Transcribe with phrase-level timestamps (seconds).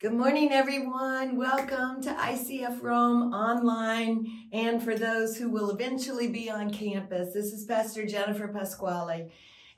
[0.00, 1.36] Good morning, everyone.
[1.36, 7.34] Welcome to ICF Rome online and for those who will eventually be on campus.
[7.34, 9.28] This is Pastor Jennifer Pasquale,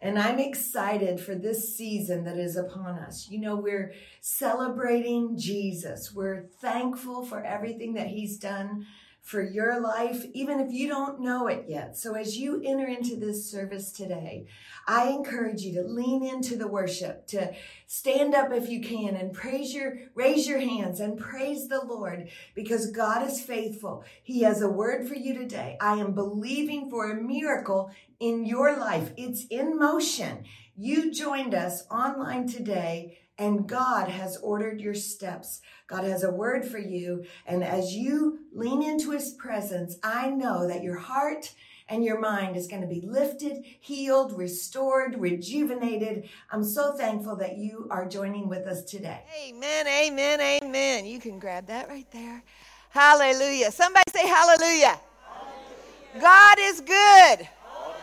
[0.03, 3.29] and I'm excited for this season that is upon us.
[3.30, 6.13] You know, we're celebrating Jesus.
[6.15, 8.87] We're thankful for everything that He's done
[9.23, 11.97] for your life, even if you don't know it yet.
[11.97, 14.47] So as you enter into this service today,
[14.87, 17.52] I encourage you to lean into the worship, to
[17.87, 22.28] stand up if you can and praise your, raise your hands and praise the Lord
[22.55, 24.05] because God is faithful.
[24.23, 25.77] He has a word for you today.
[25.80, 29.12] I am believing for a miracle in your life.
[29.16, 30.45] It's in motion.
[30.77, 35.62] You joined us online today and God has ordered your steps.
[35.86, 37.24] God has a word for you.
[37.46, 41.54] And as you lean into his presence, I know that your heart
[41.88, 46.28] and your mind is going to be lifted, healed, restored, rejuvenated.
[46.52, 49.22] I'm so thankful that you are joining with us today.
[49.48, 51.06] Amen, amen, amen.
[51.06, 52.44] You can grab that right there.
[52.91, 53.72] Hallelujah.
[53.72, 55.00] Somebody say hallelujah.
[55.25, 56.20] hallelujah.
[56.20, 57.94] God is good all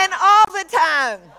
[0.00, 1.31] and all the time.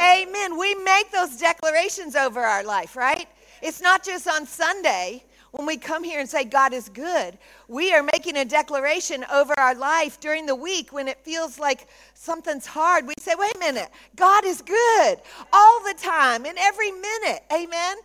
[0.00, 0.58] Amen.
[0.58, 3.28] We make those declarations over our life, right?
[3.60, 7.36] It's not just on Sunday when we come here and say God is good.
[7.68, 11.86] We are making a declaration over our life during the week when it feels like
[12.14, 13.06] something's hard.
[13.06, 15.18] We say, wait a minute, God is good
[15.52, 17.42] all the time, in every minute.
[17.52, 17.96] Amen.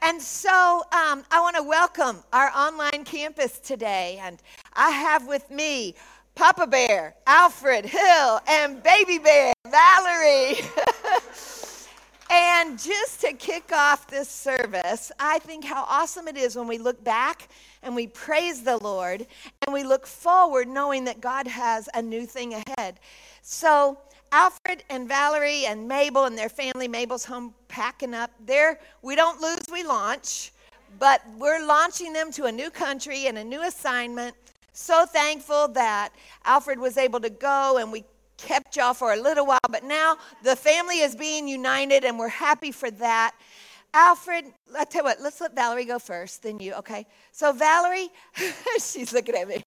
[0.00, 4.18] And so um, I want to welcome our online campus today.
[4.22, 4.38] And
[4.72, 5.94] I have with me
[6.36, 10.60] Papa Bear, Alfred Hill, and Baby Bear, Valerie.
[12.30, 16.78] and just to kick off this service, I think how awesome it is when we
[16.78, 17.48] look back
[17.82, 19.26] and we praise the Lord
[19.66, 22.98] and we look forward knowing that God has a new thing ahead.
[23.42, 23.98] So,
[24.32, 28.32] Alfred and Valerie and Mabel and their family, Mabel's home packing up.
[28.44, 30.52] There, we don't lose, we launch,
[30.98, 34.34] but we're launching them to a new country and a new assignment.
[34.72, 36.10] So thankful that
[36.44, 38.04] Alfred was able to go and we
[38.44, 42.28] kept y'all for a little while, but now the family is being united and we're
[42.28, 43.34] happy for that.
[43.94, 44.44] Alfred,
[44.76, 47.06] I tell you what, let's let Valerie go first, then you, okay?
[47.32, 48.08] So, Valerie,
[48.74, 49.62] she's looking at me.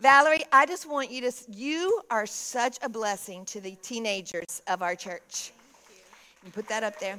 [0.00, 4.82] Valerie, I just want you to, you are such a blessing to the teenagers of
[4.82, 5.52] our church.
[6.44, 7.18] You put that up there.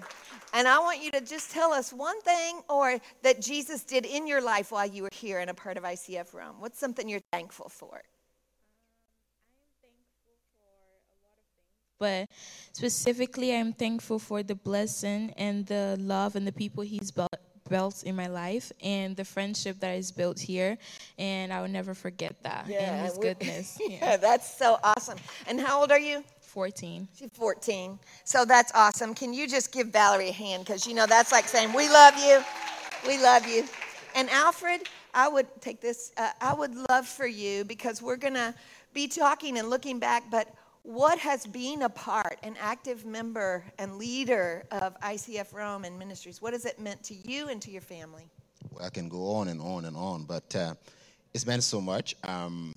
[0.53, 4.25] And I want you to just tell us one thing or that Jesus did in
[4.25, 6.55] your life while you were here and a part of ICF Rome.
[6.59, 8.01] What's something you're thankful for?
[11.99, 12.27] But
[12.73, 17.33] specifically i'm thankful for the blessing and the love and the people he's built
[17.67, 20.77] built in my life and the friendship that is built here.
[21.17, 23.77] And i will never forget that yeah, and his goodness.
[23.87, 23.97] Yeah.
[24.01, 25.17] yeah that's so awesome.
[25.47, 26.23] And how old are you?
[26.41, 29.13] 14 she's 14 so that's awesome.
[29.13, 30.65] Can you just give valerie a hand?
[30.65, 32.43] Because you know that's like saying we love you.
[33.07, 33.65] We love you.
[34.15, 34.81] And alfred
[35.13, 38.53] i would take this uh, i would love for you because we're gonna
[38.93, 40.47] be talking and looking back but
[40.87, 46.41] what has being a part, an active member and leader of ICF Rome and ministries,
[46.41, 48.23] what has it meant to you and to your family?
[48.71, 50.75] Well, I can go on and on and on, but uh,
[51.33, 52.15] it's meant so much.
[52.23, 52.73] Um,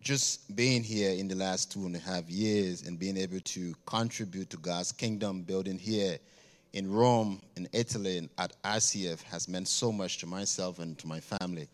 [0.00, 3.74] just being here in the last two and a half years and being able to
[3.84, 6.16] contribute to God's kingdom building here
[6.72, 11.06] in Rome, in Italy, and at ICF has meant so much to myself and to
[11.06, 11.68] my family.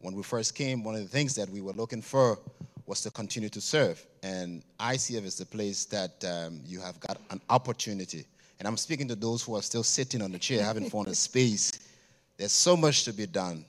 [0.00, 2.38] When we first came, one of the things that we were looking for
[2.86, 4.04] was to continue to serve.
[4.22, 8.24] And ICF is the place that um, you have got an opportunity.
[8.58, 11.14] And I'm speaking to those who are still sitting on the chair, haven't found a
[11.28, 11.72] space.
[12.36, 13.64] There's so much to be done.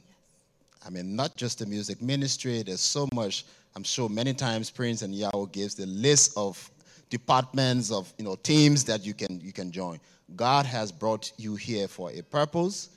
[0.85, 3.45] I mean, not just the music ministry, there's so much.
[3.75, 6.69] I'm sure many times Prince and Yao gives the list of
[7.09, 9.99] departments of you know teams that you can you can join.
[10.35, 12.89] God has brought you here for a purpose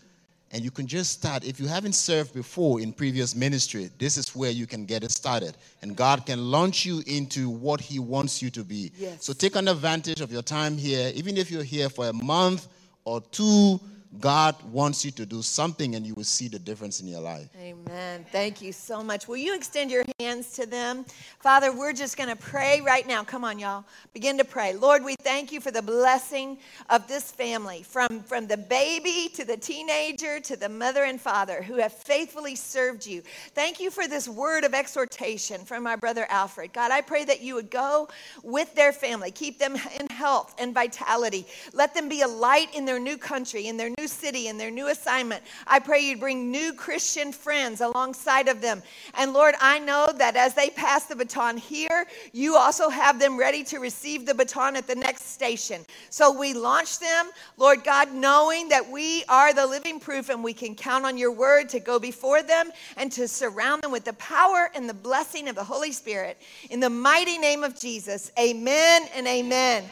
[0.53, 1.45] and you can just start.
[1.45, 5.13] If you haven't served before in previous ministry, this is where you can get it
[5.13, 5.57] started.
[5.83, 8.91] And God can launch you into what He wants you to be.
[8.99, 9.25] Yes.
[9.25, 12.67] So take an advantage of your time here, even if you're here for a month
[13.05, 13.81] or two
[14.19, 17.49] God wants you to do something and you will see the difference in your life.
[17.57, 18.27] Amen.
[18.33, 19.29] Thank you so much.
[19.29, 21.07] Will you extend your hands to them?
[21.39, 23.23] Father, we're just going to pray right now.
[23.23, 23.85] Come on, y'all.
[24.13, 24.75] Begin to pray.
[24.75, 26.59] Lord, we thank you for the blessing
[26.89, 31.63] of this family from, from the baby to the teenager to the mother and father
[31.63, 33.23] who have faithfully served you.
[33.55, 36.73] Thank you for this word of exhortation from my brother Alfred.
[36.73, 38.09] God, I pray that you would go
[38.43, 41.47] with their family, keep them in health and vitality.
[41.73, 44.59] Let them be a light in their new country, in their new new city and
[44.59, 45.43] their new assignment.
[45.67, 48.83] I pray you'd bring new Christian friends alongside of them.
[49.19, 53.39] And Lord, I know that as they pass the baton here, you also have them
[53.39, 55.85] ready to receive the baton at the next station.
[56.09, 60.55] So we launch them, Lord God, knowing that we are the living proof and we
[60.55, 64.15] can count on your word to go before them and to surround them with the
[64.15, 66.39] power and the blessing of the Holy Spirit.
[66.71, 69.85] In the mighty name of Jesus, amen and amen.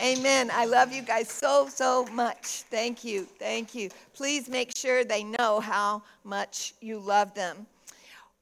[0.00, 0.50] Amen.
[0.52, 2.64] I love you guys so, so much.
[2.70, 3.22] Thank you.
[3.22, 3.88] Thank you.
[4.12, 7.66] Please make sure they know how much you love them.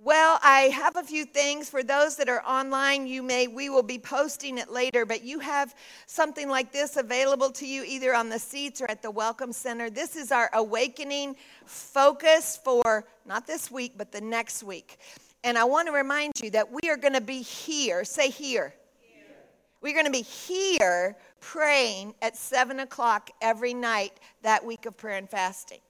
[0.01, 3.07] Well, I have a few things for those that are online.
[3.07, 5.75] You may, we will be posting it later, but you have
[6.07, 9.89] something like this available to you either on the seats or at the Welcome Center.
[9.89, 14.99] This is our awakening focus for not this week, but the next week.
[15.45, 18.05] And I want to remind you that we are going to be here.
[18.05, 18.75] Say here.
[19.85, 25.19] We're going to be here praying at 7 o'clock every night that week of prayer
[25.19, 25.81] and fasting.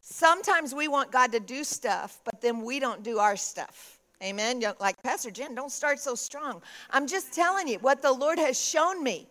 [0.00, 3.98] Sometimes we want God to do stuff, but then we don't do our stuff.
[4.22, 4.62] Amen.
[4.80, 6.62] Like Pastor Jen, don't start so strong.
[6.88, 9.28] I'm just telling you what the Lord has shown me.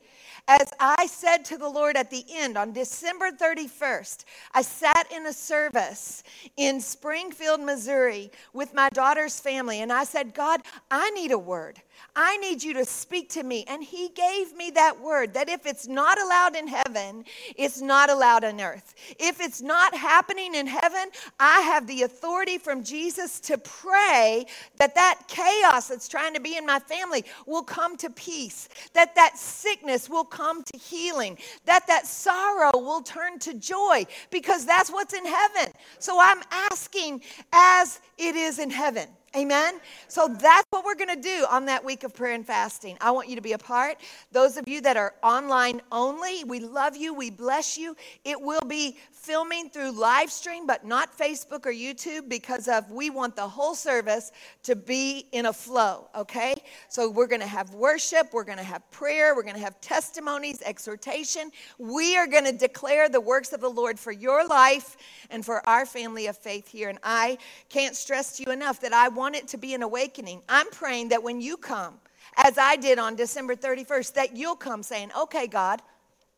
[0.48, 5.26] As I said to the Lord at the end on December 31st, I sat in
[5.26, 6.22] a service
[6.58, 10.62] in Springfield, Missouri with my daughter's family, and I said, God,
[10.92, 11.82] I need a word.
[12.16, 13.66] I need you to speak to me.
[13.68, 18.10] And he gave me that word that if it's not allowed in heaven, it's not
[18.10, 18.94] allowed on earth.
[19.20, 21.10] If it's not happening in heaven,
[21.40, 24.46] I have the authority from Jesus to pray
[24.78, 29.16] that that chaos that's trying to be in my family will come to peace, that
[29.16, 34.92] that sickness will come to healing, that that sorrow will turn to joy because that's
[34.92, 35.74] what's in heaven.
[36.00, 37.22] So I'm asking
[37.52, 39.08] as it is in heaven.
[39.36, 39.80] Amen.
[40.08, 42.98] So that's what we're going to do on that week of prayer and fasting.
[43.02, 43.98] I want you to be a part.
[44.32, 47.16] Those of you that are online only, we love you.
[47.16, 47.96] We bless you.
[48.24, 53.10] It will be filming through live stream, but not Facebook or YouTube because of we
[53.10, 54.34] want the whole service
[54.64, 56.54] to be in a flow, okay?
[56.90, 61.52] So we're to have worship, we're to have prayer, we're to have testimonies, exhortation.
[61.80, 64.98] We are to declare the works of the Lord for your life
[65.30, 66.90] and for our family of faith here.
[66.90, 67.38] And I
[67.70, 70.42] can't stress to you enough that I want it to be an awakening.
[70.50, 71.96] I'm praying that when you come,
[72.36, 75.82] as I did on December 31st, that you'll come saying, okay, God,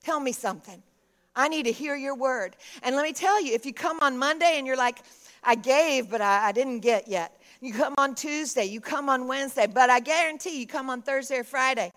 [0.03, 0.83] tell me something.
[1.35, 2.55] I need to hear your word.
[2.83, 4.99] And let me tell you, if you come on Monday and you're like,
[5.43, 7.39] I gave, but I, I didn't get yet.
[7.61, 11.37] You come on Tuesday, you come on Wednesday, but I guarantee you come on Thursday
[11.37, 11.91] or Friday,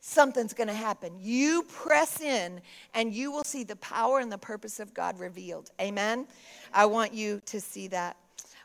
[0.00, 1.12] something's going to happen.
[1.18, 2.60] You press in
[2.94, 5.70] and you will see the power and the purpose of God revealed.
[5.80, 6.26] Amen.
[6.72, 8.16] I want you to see that.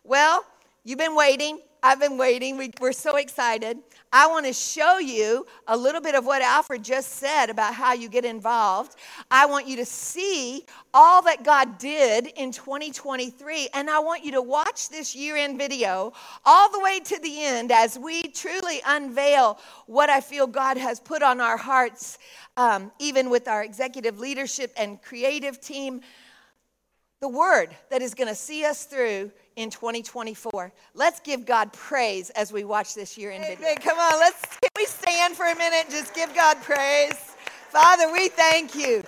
[0.04, 0.46] Well,
[0.84, 1.60] you've been waiting.
[1.86, 2.56] I've been waiting.
[2.56, 3.78] We, are so excited.
[4.14, 7.92] I want to show you a little bit of what Alfred just said about how
[7.92, 8.96] you get involved.
[9.30, 13.68] I want you to see all that God did in 2023.
[13.74, 16.14] And I want you to watch this year end video
[16.46, 21.02] all the way to the end as we truly unveil what I feel God has
[21.02, 22.18] put on our hearts,
[22.56, 26.00] um, even with our executive leadership and creative team.
[27.20, 30.72] The word that is going to see us through in 2024.
[30.94, 33.76] Let's give God praise as we watch this year in video.
[33.80, 37.16] Come on, let's can we stand for a minute just give God praise.
[37.70, 39.04] Father, we thank you.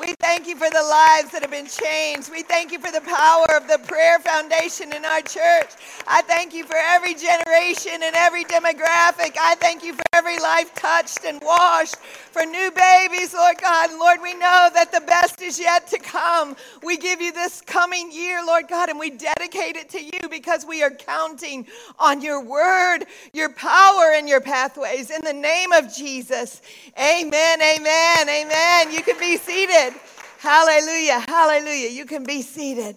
[0.00, 2.30] We thank you for the lives that have been changed.
[2.32, 5.70] We thank you for the power of the prayer foundation in our church.
[6.08, 9.36] I thank you for every generation and every demographic.
[9.40, 13.90] I thank you for every life touched and washed, for new babies, Lord God.
[13.98, 16.56] Lord, we know that the best is yet to come.
[16.82, 20.66] We give you this coming year, Lord God, and we dedicate it to you because
[20.66, 21.66] we are counting
[21.98, 25.10] on your word, your power, and your pathways.
[25.10, 26.62] In the name of Jesus,
[26.98, 28.92] amen, amen, amen.
[28.92, 29.89] You can be seated.
[30.38, 31.20] Hallelujah.
[31.28, 31.90] Hallelujah.
[31.90, 32.96] You can be seated.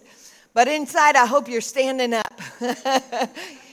[0.54, 2.40] But inside, I hope you're standing up.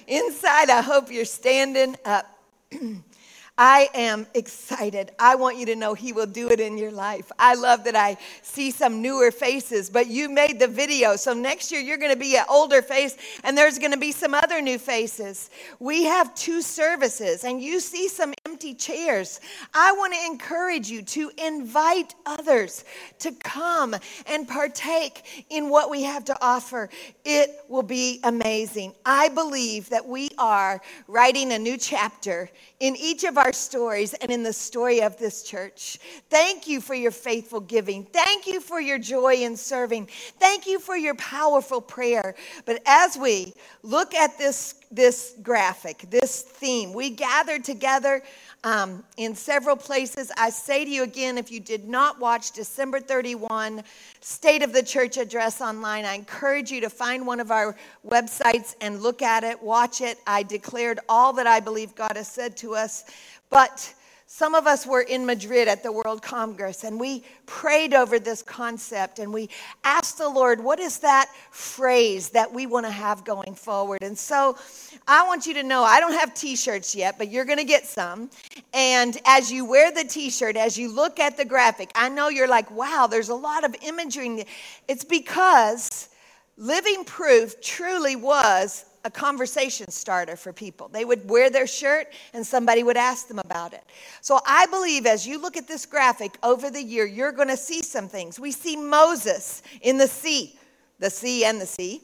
[0.07, 2.25] inside, I hope you're standing up.
[3.57, 5.11] I am excited.
[5.19, 7.31] I want you to know He will do it in your life.
[7.37, 11.15] I love that I see some newer faces, but you made the video.
[11.15, 14.11] So next year, you're going to be an older face, and there's going to be
[14.11, 15.49] some other new faces.
[15.79, 19.39] We have two services, and you see some empty chairs.
[19.73, 22.85] I want to encourage you to invite others
[23.19, 23.95] to come
[24.27, 26.89] and partake in what we have to offer.
[27.25, 28.93] It will be amazing.
[29.05, 32.49] I believe that we are writing a new chapter
[32.81, 35.99] in each of our stories and in the story of this church.
[36.29, 38.03] Thank you for your faithful giving.
[38.05, 40.07] Thank you for your joy in serving.
[40.39, 42.33] Thank you for your powerful prayer.
[42.65, 46.93] But as we look at this this graphic, this theme.
[46.93, 48.21] We gathered together
[48.63, 50.31] um, in several places.
[50.37, 53.83] I say to you again, if you did not watch December 31
[54.19, 57.75] State of the Church address online, I encourage you to find one of our
[58.07, 60.19] websites and look at it, watch it.
[60.27, 63.05] I declared all that I believe God has said to us.
[63.49, 63.93] But
[64.33, 68.41] some of us were in Madrid at the World Congress and we prayed over this
[68.41, 69.49] concept and we
[69.83, 73.99] asked the Lord, what is that phrase that we want to have going forward?
[74.01, 74.57] And so
[75.05, 77.65] I want you to know I don't have t shirts yet, but you're going to
[77.65, 78.29] get some.
[78.73, 82.29] And as you wear the t shirt, as you look at the graphic, I know
[82.29, 84.45] you're like, wow, there's a lot of imagery.
[84.87, 86.07] It's because
[86.55, 90.87] living proof truly was a conversation starter for people.
[90.87, 93.83] They would wear their shirt and somebody would ask them about it.
[94.21, 97.57] So I believe as you look at this graphic over the year, you're going to
[97.57, 98.39] see some things.
[98.39, 100.57] We see Moses in the sea,
[100.99, 102.01] the sea and the sea,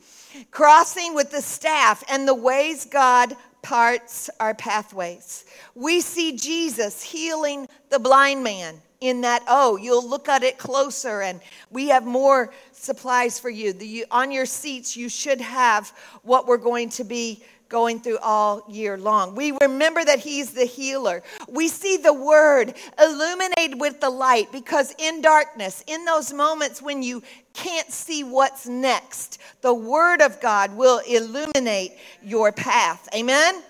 [0.51, 5.46] crossing with the staff and the ways God parts our pathways.
[5.75, 11.22] We see Jesus healing the blind man in that, oh, you'll look at it closer
[11.22, 11.39] and
[11.70, 13.74] we have more supplies for you.
[13.74, 14.05] The, you.
[14.12, 15.89] on your seats, you should have
[16.24, 19.36] what we're going to be going through all year long.
[19.36, 21.24] We remember that He's the healer.
[21.48, 27.03] We see the Word illuminated with the light because in darkness, in those moments when
[27.03, 31.93] you can't see what's next, the Word of God will illuminate
[32.24, 33.10] your path.
[33.13, 33.62] Amen?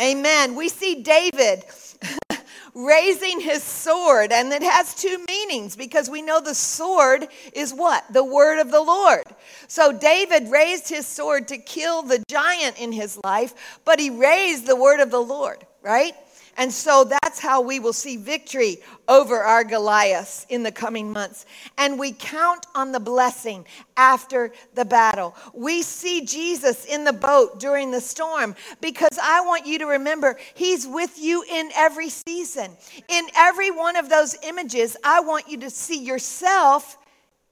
[0.00, 0.54] Amen.
[0.54, 1.64] We see David
[2.74, 8.04] raising his sword, and it has two meanings because we know the sword is what?
[8.12, 9.24] The word of the Lord.
[9.68, 14.66] So David raised his sword to kill the giant in his life, but he raised
[14.66, 16.14] the word of the Lord, right?
[16.56, 21.46] And so that's how we will see victory over our Goliaths in the coming months.
[21.78, 25.36] And we count on the blessing after the battle.
[25.54, 30.40] We see Jesus in the boat during the storm because I want you to remember
[30.54, 32.76] he's with you in every season.
[33.06, 36.98] In every one of those images, I want you to see yourself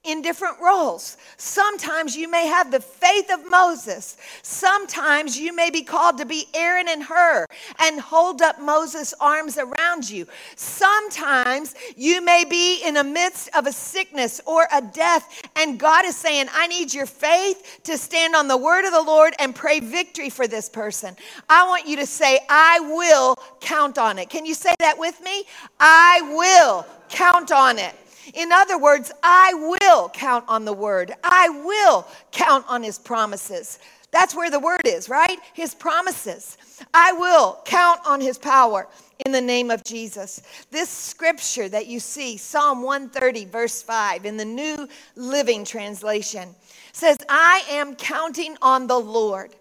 [0.03, 1.17] in different roles.
[1.37, 4.15] Sometimes you may have the faith of Moses.
[4.43, 7.45] Sometimes you may be called to be Aaron and Hur
[7.79, 10.25] and hold up Moses' arms around you.
[10.55, 16.05] Sometimes you may be in the midst of a sickness or a death, and God
[16.05, 19.53] is saying, I need your faith to stand on the word of the Lord and
[19.53, 21.15] pray victory for this person.
[21.49, 24.29] I want you to say, I will count on it.
[24.29, 25.43] Can you say that with me?
[25.79, 27.93] I will count on it.
[28.33, 31.13] In other words, I will count on the word.
[31.23, 33.79] I will count on his promises.
[34.11, 35.37] That's where the word is, right?
[35.53, 36.57] His promises.
[36.93, 38.87] I will count on his power
[39.25, 40.41] in the name of Jesus.
[40.71, 46.55] This scripture that you see, Psalm 130, verse 5, in the New Living Translation,
[46.91, 49.55] says, I am counting on the Lord.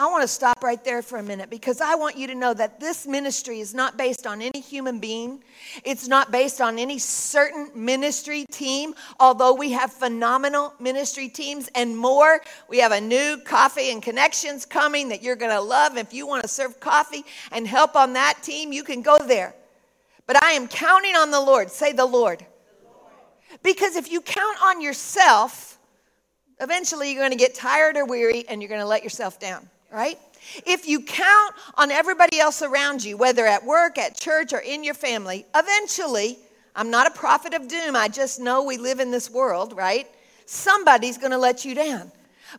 [0.00, 2.54] I want to stop right there for a minute because I want you to know
[2.54, 5.42] that this ministry is not based on any human being.
[5.82, 11.98] It's not based on any certain ministry team, although we have phenomenal ministry teams and
[11.98, 12.40] more.
[12.68, 15.96] We have a new coffee and connections coming that you're going to love.
[15.96, 19.52] If you want to serve coffee and help on that team, you can go there.
[20.28, 21.72] But I am counting on the Lord.
[21.72, 22.46] Say the Lord.
[23.64, 25.80] Because if you count on yourself,
[26.60, 29.68] eventually you're going to get tired or weary and you're going to let yourself down
[29.92, 30.18] right?
[30.66, 34.84] If you count on everybody else around you, whether at work, at church, or in
[34.84, 36.38] your family, eventually,
[36.74, 40.06] I'm not a prophet of doom, I just know we live in this world, right?
[40.46, 42.12] Somebody's gonna let you down.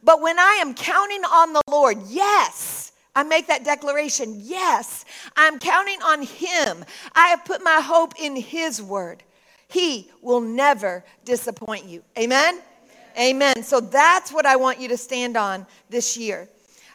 [0.04, 5.06] But when I am counting on the Lord, yes, I make that declaration, yes,
[5.36, 6.86] I'm counting on Him.
[7.16, 9.24] I have put my hope in His word.
[9.68, 12.04] He will never disappoint you.
[12.18, 12.62] Amen?
[13.18, 13.54] Amen.
[13.58, 13.64] Amen.
[13.64, 16.48] So that's what I want you to stand on this year.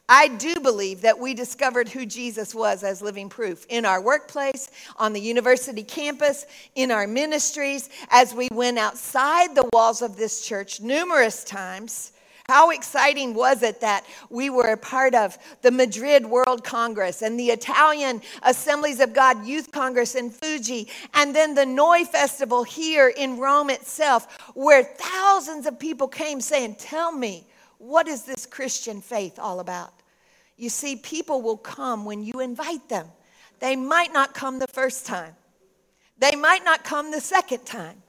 [0.08, 4.68] I do believe that we discovered who Jesus was as living proof in our workplace,
[4.98, 6.44] on the university campus,
[6.74, 12.12] in our ministries, as we went outside the walls of this church numerous times.
[12.46, 17.40] How exciting was it that we were a part of the Madrid World Congress and
[17.40, 23.08] the Italian Assemblies of God Youth Congress in Fiuggi, and then the Noi Festival here
[23.08, 27.46] in Rome itself, where thousands of people came saying, Tell me,
[27.84, 29.92] what is this Christian faith all about?
[30.56, 33.08] You see, people will come when you invite them.
[33.60, 35.34] They might not come the first time,
[36.18, 38.02] they might not come the second time.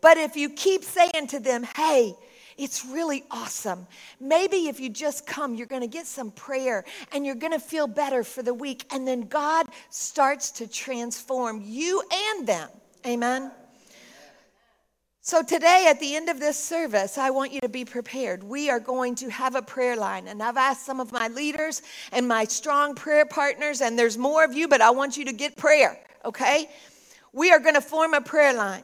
[0.00, 2.14] But if you keep saying to them, hey,
[2.56, 3.86] it's really awesome.
[4.18, 7.60] Maybe if you just come, you're going to get some prayer and you're going to
[7.60, 8.84] feel better for the week.
[8.90, 12.70] And then God starts to transform you and them.
[13.06, 13.50] Amen.
[15.22, 18.42] So, today at the end of this service, I want you to be prepared.
[18.42, 20.28] We are going to have a prayer line.
[20.28, 24.42] And I've asked some of my leaders and my strong prayer partners, and there's more
[24.44, 26.70] of you, but I want you to get prayer, okay?
[27.34, 28.82] We are going to form a prayer line.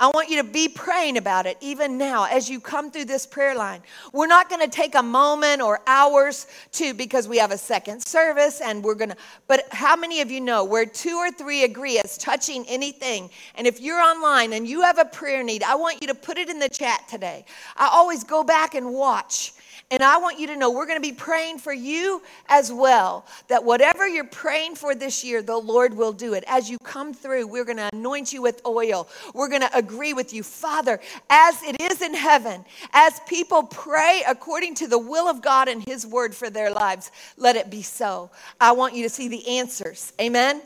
[0.00, 3.26] I want you to be praying about it even now as you come through this
[3.26, 3.82] prayer line.
[4.14, 8.00] We're not going to take a moment or hours to because we have a second
[8.00, 9.16] service and we're going to,
[9.46, 13.28] but how many of you know where two or three agree as touching anything?
[13.56, 16.38] And if you're online and you have a prayer need, I want you to put
[16.38, 17.44] it in the chat today.
[17.76, 19.52] I always go back and watch
[19.90, 23.26] and I want you to know we're going to be praying for you as well.
[23.48, 26.44] That whatever you're praying for this year, the Lord will do it.
[26.46, 29.08] As you come through, we're going to anoint you with oil.
[29.34, 30.42] We're going to agree with you.
[30.42, 35.68] Father, as it is in heaven, as people pray according to the will of God
[35.68, 38.30] and His word for their lives, let it be so.
[38.60, 40.12] I want you to see the answers.
[40.20, 40.62] Amen.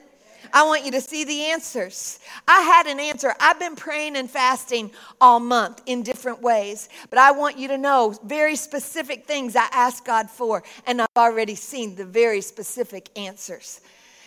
[0.52, 2.18] I want you to see the answers.
[2.46, 3.34] I had an answer.
[3.40, 7.78] I've been praying and fasting all month in different ways, but I want you to
[7.78, 13.10] know very specific things I asked God for, and I've already seen the very specific
[13.16, 13.80] answers.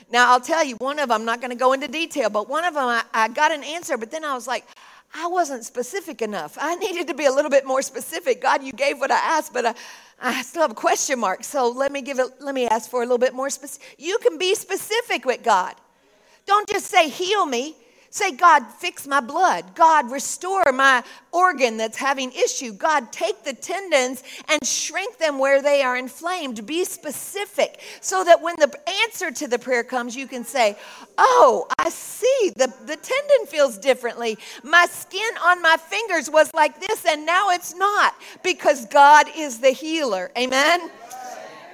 [0.09, 2.47] Now, I'll tell you, one of them, I'm not going to go into detail, but
[2.47, 4.65] one of them, I, I got an answer, but then I was like,
[5.13, 6.57] I wasn't specific enough.
[6.59, 8.41] I needed to be a little bit more specific.
[8.41, 9.74] God, you gave what I asked, but I,
[10.21, 11.43] I still have a question mark.
[11.43, 13.95] So let me give it, let me ask for a little bit more specific.
[13.97, 15.75] You can be specific with God.
[16.47, 17.75] Don't just say, heal me.
[18.09, 19.75] Say, God, fix my blood.
[19.75, 22.71] God, restore my organ that's having issue.
[22.71, 26.65] God, take the tendons and shrink them where they are inflamed.
[26.65, 28.73] Be specific so that when the
[29.03, 30.77] answer to the prayer comes, you can say,
[31.17, 32.53] Oh, I see.
[32.55, 34.37] The, the tendon feels differently.
[34.63, 39.59] My skin on my fingers was like this, and now it's not because God is
[39.59, 40.31] the healer.
[40.37, 40.89] Amen.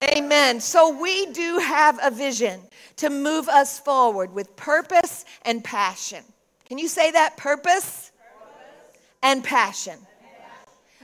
[0.04, 0.60] Amen.
[0.60, 2.60] So we do have a vision
[2.98, 6.24] to move us forward with purpose and passion.
[6.68, 7.38] Can you say that?
[7.38, 9.00] Purpose, purpose.
[9.22, 10.00] and passion.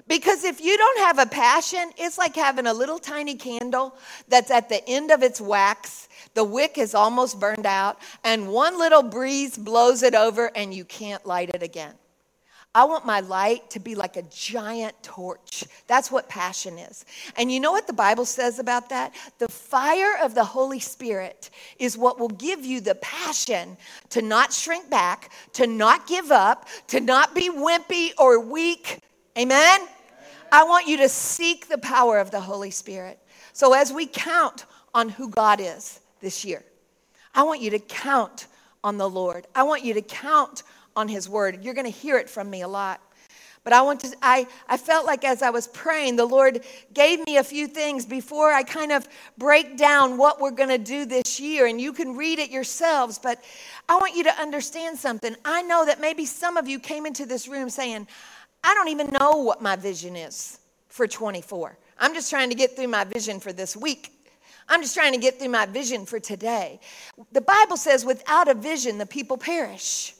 [0.09, 3.95] Because if you don't have a passion, it's like having a little tiny candle
[4.27, 6.09] that's at the end of its wax.
[6.33, 10.83] The wick is almost burned out, and one little breeze blows it over, and you
[10.83, 11.93] can't light it again.
[12.75, 15.63] I want my light to be like a giant torch.
[15.87, 17.03] That's what passion is.
[17.35, 19.15] And you know what the Bible says about that?
[19.39, 21.49] The fire of the Holy Spirit
[21.79, 23.75] is what will give you the passion
[24.09, 28.99] to not shrink back, to not give up, to not be wimpy or weak.
[29.35, 29.87] Amen?
[30.51, 33.17] I want you to seek the power of the Holy Spirit.
[33.51, 36.63] So as we count on who God is this year,
[37.33, 38.45] I want you to count
[38.83, 39.47] on the Lord.
[39.55, 40.63] I want you to count
[40.99, 41.63] on his word.
[41.63, 42.99] You're going to hear it from me a lot.
[43.63, 47.25] But I want to I I felt like as I was praying the Lord gave
[47.25, 49.07] me a few things before I kind of
[49.37, 53.19] break down what we're going to do this year and you can read it yourselves,
[53.19, 53.43] but
[53.87, 55.35] I want you to understand something.
[55.45, 58.07] I know that maybe some of you came into this room saying,
[58.63, 61.77] "I don't even know what my vision is for 24.
[61.97, 64.15] I'm just trying to get through my vision for this week."
[64.71, 66.79] I'm just trying to get through my vision for today.
[67.31, 70.13] The Bible says, without a vision, the people perish.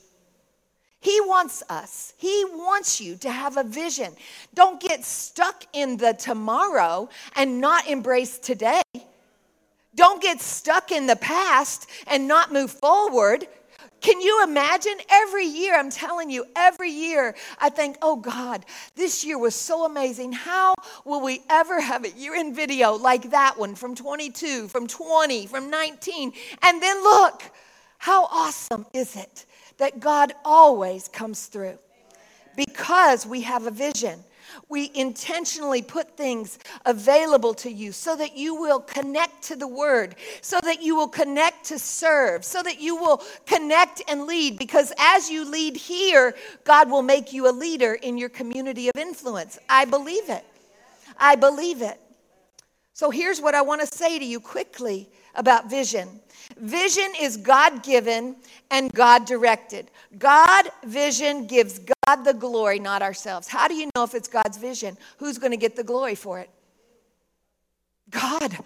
[1.00, 2.12] He wants us.
[2.18, 4.12] He wants you to have a vision.
[4.54, 8.82] Don't get stuck in the tomorrow and not embrace today.
[9.94, 13.46] Don't get stuck in the past and not move forward.
[14.02, 14.94] Can you imagine?
[15.10, 19.84] Every year, I'm telling you, every year, I think, oh God, this year was so
[19.84, 20.32] amazing.
[20.32, 24.86] How will we ever have a year in video like that one from 22, from
[24.86, 26.32] 20, from 19?
[26.62, 27.42] And then look,
[27.98, 29.44] how awesome is it
[29.80, 31.78] that God always comes through
[32.54, 34.22] because we have a vision.
[34.68, 40.16] We intentionally put things available to you so that you will connect to the word,
[40.42, 44.58] so that you will connect to serve, so that you will connect and lead.
[44.58, 48.96] Because as you lead here, God will make you a leader in your community of
[48.96, 49.58] influence.
[49.68, 50.44] I believe it.
[51.16, 51.98] I believe it.
[52.92, 56.20] So here's what I want to say to you quickly about vision
[56.58, 58.36] Vision is God given
[58.70, 59.90] and God directed.
[60.18, 63.48] God vision gives God the glory, not ourselves.
[63.48, 64.96] How do you know if it's God's vision?
[65.18, 66.50] Who's going to get the glory for it?
[68.10, 68.58] God.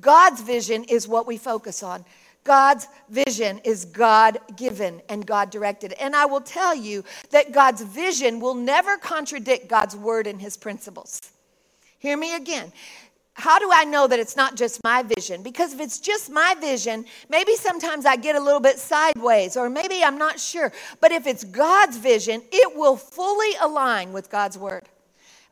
[0.00, 2.04] God's vision is what we focus on.
[2.44, 5.92] God's vision is God given and God directed.
[5.94, 10.56] And I will tell you that God's vision will never contradict God's word and his
[10.56, 11.20] principles.
[11.98, 12.72] Hear me again
[13.38, 15.44] how do I know that it's not just my vision?
[15.44, 19.70] Because if it's just my vision, maybe sometimes I get a little bit sideways, or
[19.70, 20.72] maybe I'm not sure.
[21.00, 24.88] But if it's God's vision, it will fully align with God's word.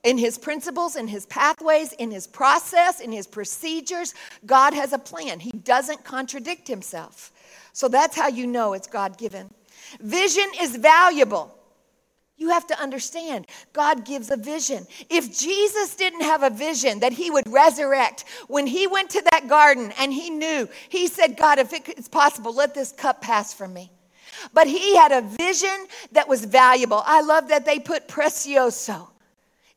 [0.03, 4.99] In his principles, in his pathways, in his process, in his procedures, God has a
[4.99, 5.38] plan.
[5.38, 7.33] He doesn't contradict himself.
[7.72, 9.49] So that's how you know it's God given.
[10.01, 11.56] Vision is valuable.
[12.38, 14.87] You have to understand, God gives a vision.
[15.09, 19.49] If Jesus didn't have a vision that he would resurrect, when he went to that
[19.49, 23.72] garden and he knew, he said, God, if it's possible, let this cup pass from
[23.72, 23.90] me.
[24.53, 27.03] But he had a vision that was valuable.
[27.07, 29.09] I love that they put precioso.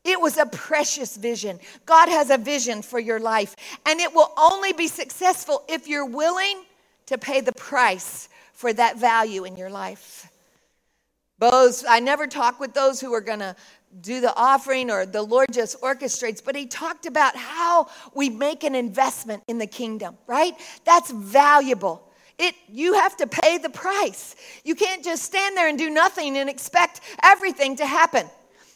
[0.04, 1.60] It was a precious vision.
[1.86, 6.06] God has a vision for your life, and it will only be successful if you're
[6.06, 6.62] willing
[7.06, 10.29] to pay the price for that value in your life.
[11.40, 13.56] Those, I never talk with those who are going to
[14.02, 18.62] do the offering or the Lord just orchestrates, but he talked about how we make
[18.62, 20.54] an investment in the kingdom, right?
[20.84, 22.06] That's valuable.
[22.38, 24.36] It, you have to pay the price.
[24.64, 28.26] You can't just stand there and do nothing and expect everything to happen.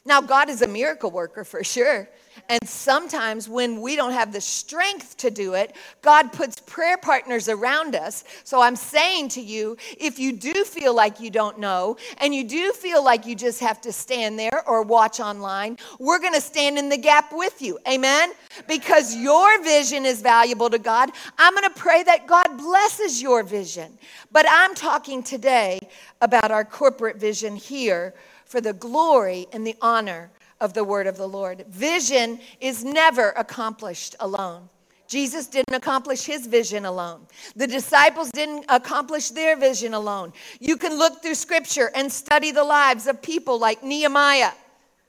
[0.07, 2.09] Now, God is a miracle worker for sure.
[2.49, 7.49] And sometimes when we don't have the strength to do it, God puts prayer partners
[7.49, 8.25] around us.
[8.45, 12.45] So I'm saying to you, if you do feel like you don't know and you
[12.45, 16.41] do feel like you just have to stand there or watch online, we're going to
[16.41, 17.79] stand in the gap with you.
[17.89, 18.33] Amen?
[18.69, 21.11] Because your vision is valuable to God.
[21.39, 23.97] I'm going to pray that God blesses your vision.
[24.33, 25.79] But I'm talking today
[26.21, 30.31] about our corporate vision here for the glory and the honor
[30.65, 31.67] of the word of the Lord.
[31.69, 34.71] Vision is never accomplished alone.
[35.07, 37.27] Jesus didn't accomplish his vision alone.
[37.55, 40.33] The disciples didn't accomplish their vision alone.
[40.61, 44.53] You can look through scripture and study the lives of people like Nehemiah,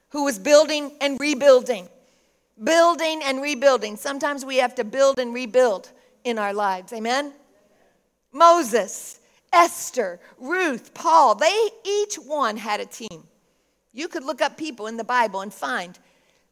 [0.09, 1.87] who was building and rebuilding.
[2.61, 3.95] Building and rebuilding.
[3.95, 5.89] Sometimes we have to build and rebuild
[6.25, 6.91] in our lives.
[6.91, 7.31] Amen?
[8.33, 9.19] Moses,
[9.53, 13.23] Esther, Ruth, Paul, they each one had a team.
[13.95, 15.97] You could look up people in the Bible and find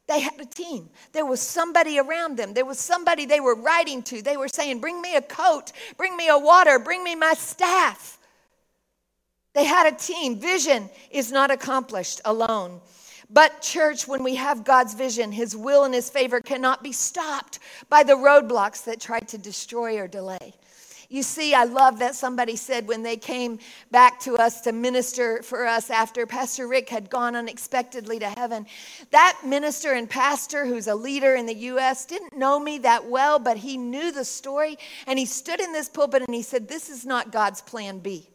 [0.07, 0.89] they had a team.
[1.11, 2.53] There was somebody around them.
[2.53, 4.21] There was somebody they were writing to.
[4.21, 8.17] They were saying, Bring me a coat, bring me a water, bring me my staff.
[9.53, 10.39] They had a team.
[10.39, 12.81] Vision is not accomplished alone.
[13.29, 17.59] But, church, when we have God's vision, His will and His favor cannot be stopped
[17.89, 20.53] by the roadblocks that try to destroy or delay.
[21.13, 23.59] You see, I love that somebody said when they came
[23.91, 28.65] back to us to minister for us after Pastor Rick had gone unexpectedly to heaven.
[29.11, 33.37] That minister and pastor, who's a leader in the U.S., didn't know me that well,
[33.37, 34.75] but he knew the story.
[35.05, 38.27] And he stood in this pulpit and he said, This is not God's plan B.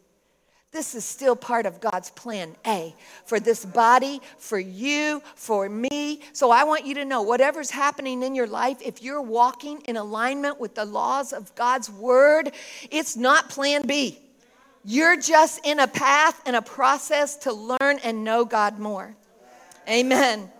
[0.71, 2.93] This is still part of God's plan A
[3.25, 6.21] for this body, for you, for me.
[6.31, 9.97] So I want you to know whatever's happening in your life, if you're walking in
[9.97, 12.51] alignment with the laws of God's word,
[12.91, 14.19] it's not plan B.
[14.85, 19.15] You're just in a path and a process to learn and know God more.
[19.89, 20.51] Amen.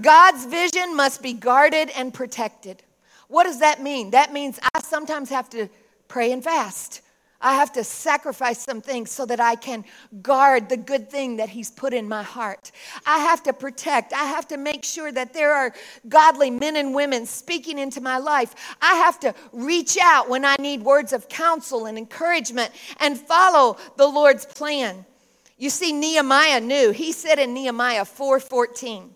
[0.00, 2.82] God's vision must be guarded and protected.
[3.28, 4.10] What does that mean?
[4.10, 5.68] That means I sometimes have to
[6.06, 7.00] pray and fast.
[7.40, 9.84] I have to sacrifice some things so that I can
[10.22, 12.70] guard the good thing that He's put in my heart.
[13.06, 14.12] I have to protect.
[14.12, 15.74] I have to make sure that there are
[16.08, 18.54] godly men and women speaking into my life.
[18.80, 23.76] I have to reach out when I need words of counsel and encouragement and follow
[23.96, 25.04] the Lord's plan.
[25.58, 26.90] You see, Nehemiah knew.
[26.90, 29.10] He said in Nehemiah 4:14,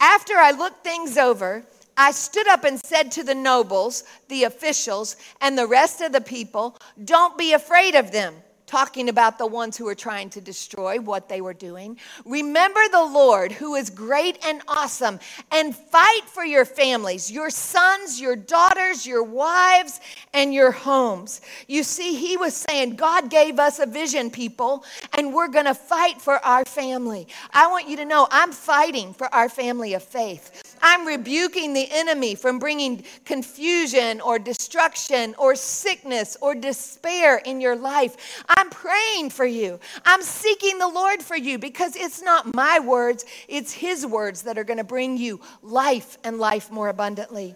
[0.00, 1.64] after I looked things over,
[1.98, 6.20] I stood up and said to the nobles, the officials, and the rest of the
[6.20, 8.34] people, Don't be afraid of them
[8.68, 11.98] talking about the ones who were trying to destroy what they were doing.
[12.26, 15.18] Remember the Lord who is great and awesome
[15.50, 20.00] and fight for your families, your sons, your daughters, your wives,
[20.34, 21.40] and your homes.
[21.66, 24.84] You see, he was saying, God gave us a vision, people,
[25.16, 27.26] and we're to fight for our family.
[27.52, 30.67] I want you to know I'm fighting for our family of faith.
[30.82, 37.76] I'm rebuking the enemy from bringing confusion or destruction or sickness or despair in your
[37.76, 38.44] life.
[38.48, 39.80] I'm praying for you.
[40.04, 44.58] I'm seeking the Lord for you because it's not my words, it's His words that
[44.58, 47.54] are going to bring you life and life more abundantly.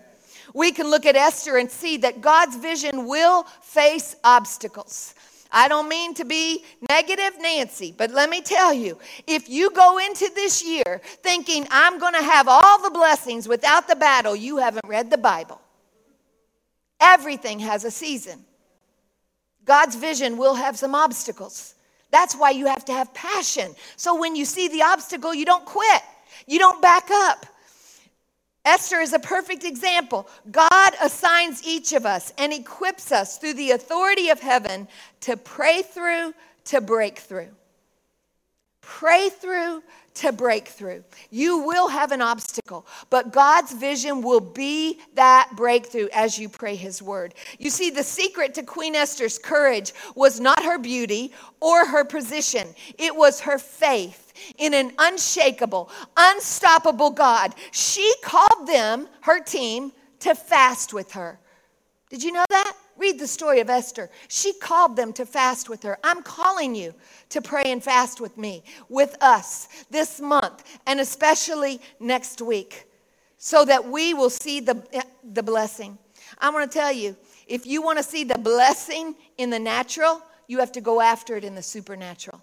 [0.55, 5.15] We can look at Esther and see that God's vision will face obstacles.
[5.53, 9.99] I don't mean to be negative, Nancy, but let me tell you if you go
[9.99, 14.57] into this year thinking I'm going to have all the blessings without the battle, you
[14.57, 15.61] haven't read the Bible.
[17.01, 18.45] Everything has a season.
[19.65, 21.75] God's vision will have some obstacles.
[22.11, 23.75] That's why you have to have passion.
[23.97, 26.03] So when you see the obstacle, you don't quit,
[26.47, 27.47] you don't back up.
[28.65, 30.29] Esther is a perfect example.
[30.51, 34.87] God assigns each of us and equips us through the authority of heaven
[35.23, 36.33] to pray through,
[36.67, 37.49] to break through.
[38.81, 39.83] Pray through
[40.15, 41.03] to breakthrough.
[41.31, 46.77] You will have an obstacle, but God's vision will be that breakthrough as you pray
[46.77, 47.35] His word.
[47.59, 52.69] You see, the secret to Queen Esther's courage was not her beauty or her position,
[52.99, 54.22] it was her faith
[54.59, 57.55] in an unshakable, unstoppable God.
[57.71, 61.39] She called them, her team, to fast with her.
[62.11, 62.77] Did you know that?
[62.99, 64.11] Read the story of Esther.
[64.29, 65.99] She called them to fast with her.
[66.05, 66.95] I'm calling you
[67.31, 72.87] to pray and fast with me, with us this month, and especially next week,
[73.39, 75.99] so that we will see the, the blessing.
[76.39, 77.17] I want to tell you
[77.47, 81.37] if you want to see the blessing in the natural, you have to go after
[81.37, 82.43] it in the supernatural.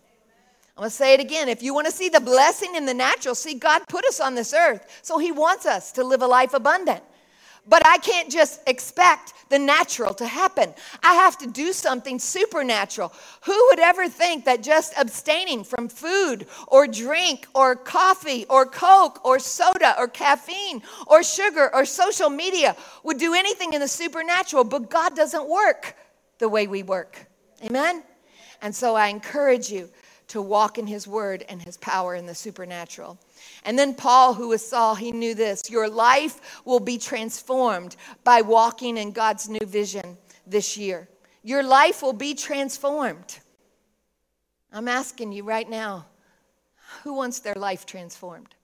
[0.79, 1.49] I'm going to say it again.
[1.49, 4.33] If you want to see the blessing in the natural, see, God put us on
[4.33, 7.03] this earth, so He wants us to live a life abundant.
[7.67, 10.73] But I can't just expect the natural to happen.
[11.03, 13.11] I have to do something supernatural.
[13.41, 19.25] Who would ever think that just abstaining from food or drink or coffee or Coke
[19.25, 24.63] or soda or caffeine or sugar or social media would do anything in the supernatural?
[24.63, 25.97] But God doesn't work
[26.37, 27.27] the way we work.
[27.65, 28.01] Amen?
[28.61, 29.89] And so I encourage you
[30.29, 33.19] to walk in His word and His power in the supernatural.
[33.63, 38.41] And then Paul, who was Saul, he knew this your life will be transformed by
[38.41, 41.07] walking in God's new vision this year.
[41.43, 43.39] Your life will be transformed.
[44.71, 46.05] I'm asking you right now
[47.03, 48.55] who wants their life transformed?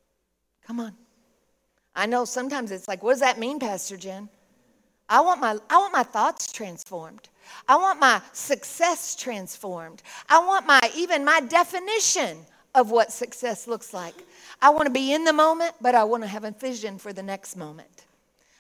[0.65, 0.93] Come on.
[1.95, 4.29] I know sometimes it's like, what does that mean, Pastor Jen?
[5.07, 7.29] I want my, I want my thoughts transformed.
[7.67, 10.01] I want my success transformed.
[10.29, 12.37] I want my even my definition
[12.73, 14.15] of what success looks like.
[14.61, 17.13] I want to be in the moment, but I want to have a vision for
[17.13, 18.05] the next moment.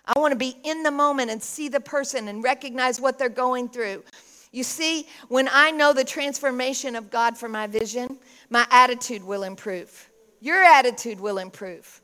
[0.05, 3.29] I want to be in the moment and see the person and recognize what they're
[3.29, 4.03] going through.
[4.51, 8.17] You see, when I know the transformation of God for my vision,
[8.49, 10.09] my attitude will improve.
[10.39, 12.01] Your attitude will improve.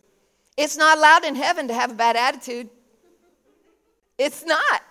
[0.57, 2.69] It's not allowed in heaven to have a bad attitude.
[4.17, 4.81] It's not.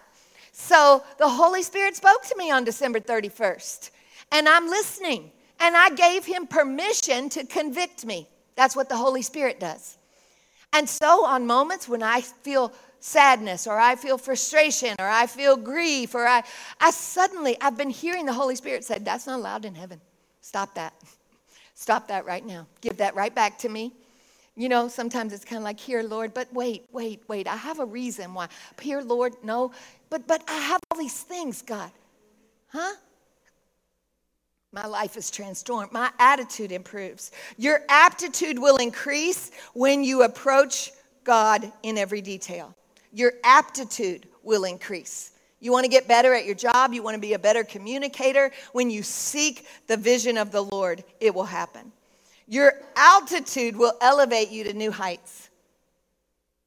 [0.60, 3.90] So the Holy Spirit spoke to me on December 31st,
[4.30, 5.32] and I'm listening.
[5.58, 8.28] And I gave him permission to convict me.
[8.56, 9.98] That's what the Holy Spirit does.
[10.72, 15.56] And so, on moments when I feel sadness or I feel frustration or I feel
[15.56, 16.42] grief or I,
[16.80, 20.00] I suddenly, I've been hearing the Holy Spirit say, That's not allowed in heaven.
[20.40, 20.94] Stop that.
[21.74, 22.66] Stop that right now.
[22.80, 23.92] Give that right back to me.
[24.56, 27.46] You know, sometimes it's kind of like, Here, Lord, but wait, wait, wait.
[27.46, 28.48] I have a reason why.
[28.80, 29.72] Here, Lord, no,
[30.08, 31.90] but but I have all these things, God.
[32.68, 32.94] Huh?
[34.72, 35.90] My life is transformed.
[35.92, 37.32] My attitude improves.
[37.56, 40.92] Your aptitude will increase when you approach
[41.24, 42.74] God in every detail.
[43.12, 45.32] Your aptitude will increase.
[45.58, 48.50] You want to get better at your job, you want to be a better communicator.
[48.72, 51.92] When you seek the vision of the Lord, it will happen.
[52.50, 55.50] Your altitude will elevate you to new heights.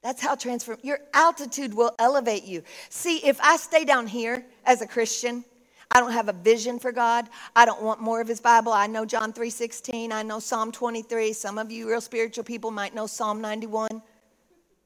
[0.01, 0.77] That's how transform.
[0.81, 2.63] Your altitude will elevate you.
[2.87, 5.43] See, if I stay down here as a Christian,
[5.91, 7.27] I don't have a vision for God.
[7.53, 8.71] I don't want more of his Bible.
[8.71, 10.13] I know John 3:16.
[10.13, 11.33] I know Psalm 23.
[11.33, 14.01] Some of you real spiritual people might know Psalm 91.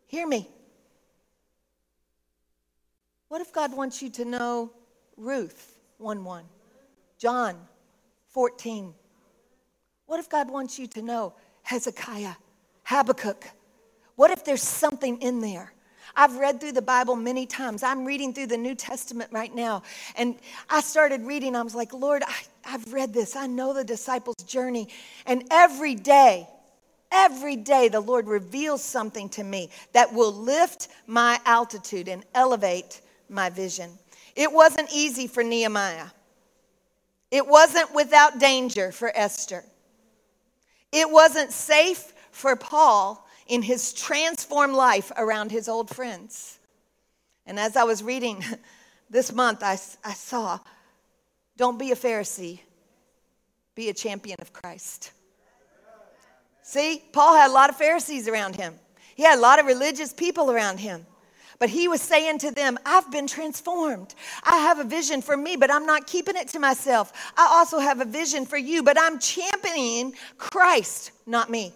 [0.07, 0.49] Hear me.
[3.27, 4.71] What if God wants you to know
[5.15, 6.45] Ruth 1:1?
[7.19, 7.67] John
[8.29, 8.95] 14.
[10.07, 12.33] What if God wants you to know Hezekiah,
[12.83, 13.49] Habakkuk?
[14.15, 15.73] What if there's something in there?
[16.15, 17.83] I've read through the Bible many times.
[17.83, 19.83] I'm reading through the New Testament right now.
[20.15, 20.35] And
[20.69, 21.55] I started reading.
[21.55, 22.33] I was like, Lord, I,
[22.69, 23.35] have read this.
[23.35, 24.87] I know the disciples' journey.
[25.25, 26.47] And every day,
[27.11, 33.01] every day, the Lord reveals something to me that will lift my altitude and elevate
[33.29, 33.91] my vision.
[34.35, 36.07] It wasn't easy for Nehemiah,
[37.29, 39.63] it wasn't without danger for Esther,
[40.91, 46.59] it wasn't safe for Paul in his transformed life around his old friends.
[47.45, 48.43] And as I was reading
[49.09, 50.59] this month, I, I saw
[51.55, 52.59] don't be a Pharisee,
[53.73, 55.11] be a champion of Christ.
[56.61, 58.75] See, Paul had a lot of Pharisees around him,
[59.15, 61.05] he had a lot of religious people around him.
[61.59, 64.13] But he was saying to them, I've been transformed.
[64.43, 67.11] I have a vision for me, but I'm not keeping it to myself.
[67.35, 71.73] I also have a vision for you, but I'm championing Christ, not me.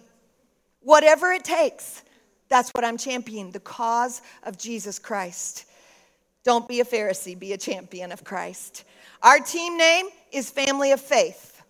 [0.82, 2.02] Whatever it takes,
[2.48, 5.64] that's what I'm championing the cause of Jesus Christ.
[6.44, 8.84] Don't be a Pharisee, be a champion of Christ.
[9.22, 11.62] Our team name is Family of Faith.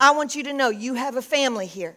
[0.00, 1.96] I want you to know you have a family here.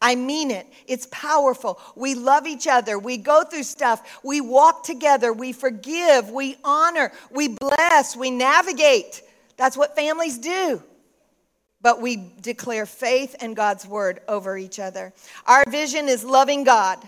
[0.00, 0.66] I mean it.
[0.86, 1.80] It's powerful.
[1.94, 2.98] We love each other.
[2.98, 4.20] We go through stuff.
[4.22, 5.32] We walk together.
[5.32, 6.30] We forgive.
[6.30, 7.12] We honor.
[7.30, 8.16] We bless.
[8.16, 9.22] We navigate.
[9.56, 10.82] That's what families do
[11.86, 15.12] but we declare faith and God's word over each other.
[15.46, 16.98] Our vision is loving God.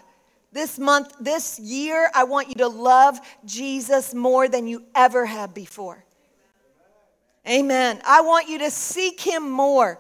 [0.53, 5.53] This month, this year, I want you to love Jesus more than you ever have
[5.53, 6.05] before.
[7.45, 8.01] Amen.
[8.07, 9.99] I want you to seek him more.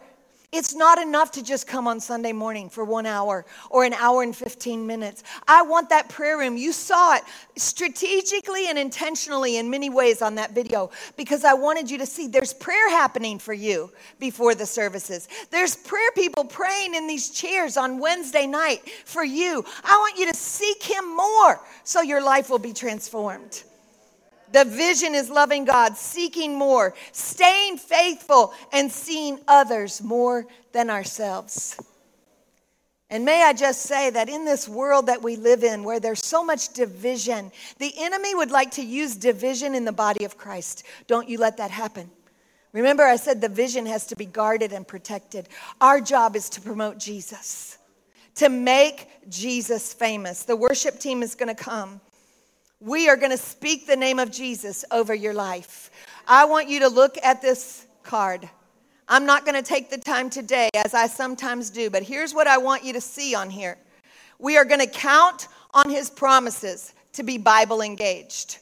[0.50, 4.22] It's not enough to just come on Sunday morning for one hour or an hour
[4.22, 5.22] and 15 minutes.
[5.46, 6.56] I want that prayer room.
[6.56, 7.22] You saw it
[7.56, 12.28] strategically and intentionally in many ways on that video because I wanted you to see
[12.28, 15.28] there's prayer happening for you before the services.
[15.50, 19.62] There's prayer people praying in these chairs on Wednesday night for you.
[19.84, 23.64] I want you to seek Him more so your life will be transformed.
[24.52, 31.78] The vision is loving God, seeking more, staying faithful, and seeing others more than ourselves.
[33.10, 36.24] And may I just say that in this world that we live in, where there's
[36.24, 40.84] so much division, the enemy would like to use division in the body of Christ.
[41.06, 42.10] Don't you let that happen.
[42.72, 45.48] Remember, I said the vision has to be guarded and protected.
[45.80, 47.78] Our job is to promote Jesus,
[48.34, 50.42] to make Jesus famous.
[50.42, 52.02] The worship team is going to come.
[52.80, 55.90] We are going to speak the name of Jesus over your life.
[56.28, 58.48] I want you to look at this card.
[59.08, 62.46] I'm not going to take the time today, as I sometimes do, but here's what
[62.46, 63.78] I want you to see on here.
[64.38, 68.58] We are going to count on his promises to be Bible engaged.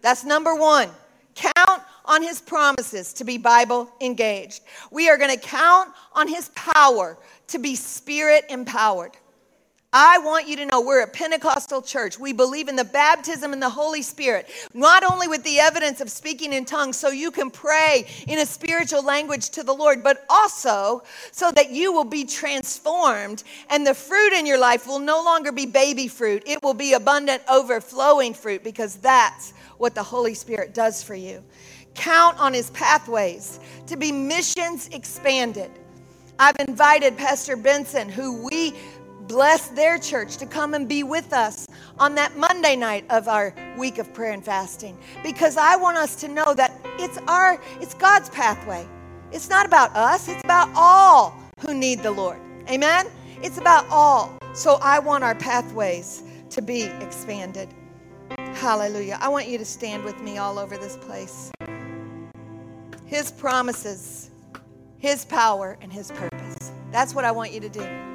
[0.00, 0.88] That's number one.
[1.34, 4.62] Count on his promises to be Bible engaged.
[4.90, 7.18] We are going to count on his power
[7.48, 9.12] to be spirit empowered.
[9.92, 12.16] I want you to know we're a Pentecostal church.
[12.16, 16.08] We believe in the baptism in the Holy Spirit, not only with the evidence of
[16.08, 20.24] speaking in tongues so you can pray in a spiritual language to the Lord, but
[20.30, 25.24] also so that you will be transformed and the fruit in your life will no
[25.24, 26.44] longer be baby fruit.
[26.46, 31.42] It will be abundant, overflowing fruit because that's what the Holy Spirit does for you.
[31.96, 35.72] Count on his pathways to be missions expanded.
[36.40, 38.72] I've invited Pastor Benson, who we
[39.30, 41.68] bless their church to come and be with us
[42.00, 46.16] on that Monday night of our week of prayer and fasting because I want us
[46.16, 48.84] to know that it's our it's God's pathway.
[49.30, 52.40] It's not about us, it's about all who need the Lord.
[52.68, 53.06] Amen.
[53.40, 54.36] It's about all.
[54.52, 57.68] So I want our pathways to be expanded.
[58.36, 59.16] Hallelujah.
[59.20, 61.52] I want you to stand with me all over this place.
[63.06, 64.30] His promises,
[64.98, 66.72] His power, and His purpose.
[66.90, 68.09] That's what I want you to do.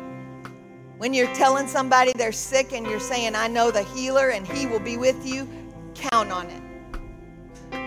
[0.97, 4.65] When you're telling somebody they're sick and you're saying, I know the healer and he
[4.65, 5.45] will be with you,
[5.93, 6.61] count on it.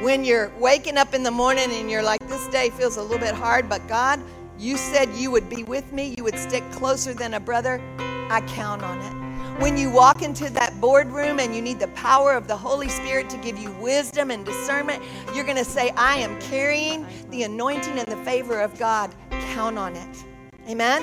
[0.03, 3.19] When you're waking up in the morning and you're like, this day feels a little
[3.19, 4.21] bit hard, but God,
[4.59, 7.81] you said you would be with me, you would stick closer than a brother,
[8.29, 9.63] I count on it.
[9.63, 13.31] When you walk into that boardroom and you need the power of the Holy Spirit
[13.31, 15.03] to give you wisdom and discernment,
[15.35, 19.15] you're going to say, I am carrying the anointing and the favor of God.
[19.31, 20.25] Count on it.
[20.69, 21.03] Amen?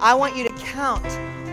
[0.00, 1.04] I want you to count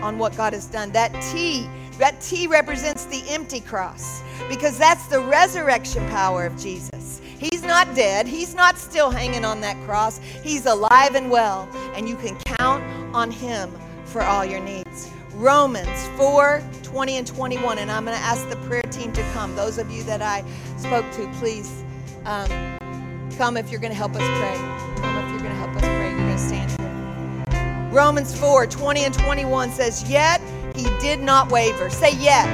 [0.02, 0.90] on what God has done.
[0.92, 7.20] That T, that T represents the empty cross because that's the resurrection power of Jesus.
[7.38, 8.26] He's not dead.
[8.26, 10.18] He's not still hanging on that cross.
[10.18, 12.84] He's alive and well, and you can count
[13.14, 13.70] on him
[14.04, 15.10] for all your needs.
[15.34, 17.78] Romans 4 20 and 21.
[17.78, 19.54] And I'm going to ask the prayer team to come.
[19.56, 20.44] Those of you that I
[20.76, 21.84] spoke to, please
[22.24, 22.48] um,
[23.38, 24.56] come if you're going to help us pray.
[25.02, 25.99] Come if you're going to help us pray.
[27.90, 30.40] Romans 4 20 and 21 says, Yet
[30.76, 31.90] he did not waver.
[31.90, 32.46] Say yet.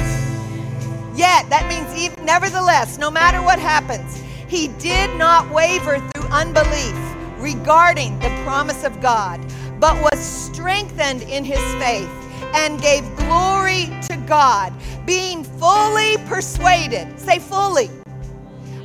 [1.14, 1.48] Yet.
[1.50, 6.96] That means even, nevertheless, no matter what happens, he did not waver through unbelief
[7.38, 9.40] regarding the promise of God,
[9.78, 12.08] but was strengthened in his faith
[12.54, 14.72] and gave glory to God,
[15.04, 17.20] being fully persuaded.
[17.20, 17.90] Say fully.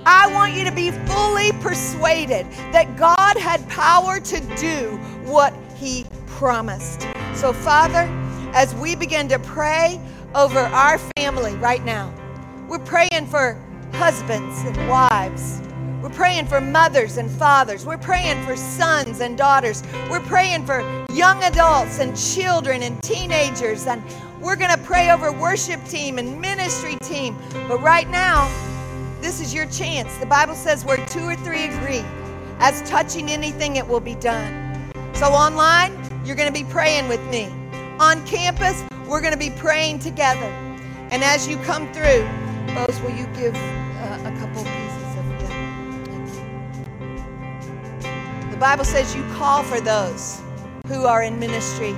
[0.05, 6.05] I want you to be fully persuaded that God had power to do what he
[6.41, 7.05] promised.
[7.35, 8.09] So, Father,
[8.55, 10.01] as we begin to pray
[10.33, 12.11] over our family right now,
[12.67, 13.61] we're praying for
[13.93, 15.61] husbands and wives.
[16.01, 17.85] We're praying for mothers and fathers.
[17.85, 19.83] We're praying for sons and daughters.
[20.09, 23.85] We're praying for young adults and children and teenagers.
[23.85, 24.01] And
[24.41, 27.37] we're going to pray over worship team and ministry team.
[27.67, 28.49] But right now,
[29.21, 30.17] this is your chance.
[30.17, 32.03] The Bible says where two or three agree,
[32.57, 34.91] as touching anything, it will be done.
[35.13, 37.49] So online, you're going to be praying with me.
[37.99, 40.45] On campus, we're going to be praying together.
[41.09, 42.25] And as you come through,
[42.73, 45.51] Bose, will you give uh, a couple pieces of them?
[48.49, 50.39] The Bible says you call for those
[50.87, 51.91] who are in ministry,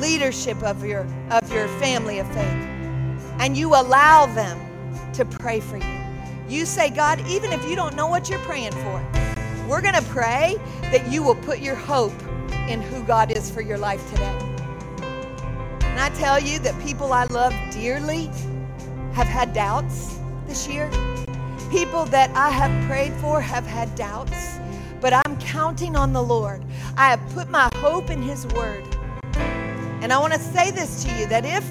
[0.00, 2.68] leadership of your of your family of faith,
[3.40, 4.56] and you allow them
[5.14, 6.00] to pray for you.
[6.48, 9.04] You say, God, even if you don't know what you're praying for,
[9.68, 10.54] we're going to pray
[10.92, 12.12] that you will put your hope
[12.68, 14.38] in who God is for your life today.
[15.82, 18.26] And I tell you that people I love dearly
[19.12, 20.90] have had doubts this year.
[21.70, 24.58] People that I have prayed for have had doubts.
[25.00, 26.64] But I'm counting on the Lord.
[26.96, 28.84] I have put my hope in His Word.
[29.34, 31.64] And I want to say this to you that if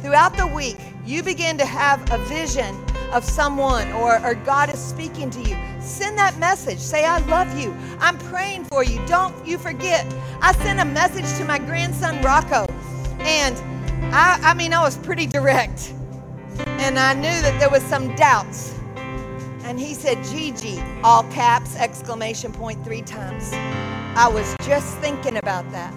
[0.00, 2.74] throughout the week you begin to have a vision
[3.12, 6.78] of someone or, or God is speaking to you, send that message.
[6.78, 7.76] Say, I love you.
[8.00, 9.04] I'm praying for you.
[9.06, 10.06] Don't you forget.
[10.40, 12.66] I sent a message to my grandson, Rocco.
[13.20, 13.56] And
[14.14, 15.92] I, I mean, I was pretty direct.
[16.66, 18.74] And I knew that there was some doubts.
[19.64, 23.50] And he said, Gigi, all caps, exclamation point, three times.
[24.14, 25.94] I was just thinking about that.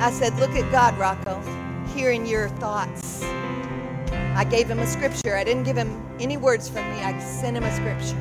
[0.00, 1.40] I said, Look at God, Rocco,
[1.94, 3.22] hearing your thoughts.
[4.34, 5.36] I gave him a scripture.
[5.36, 8.18] I didn't give him any words from me, I sent him a scripture.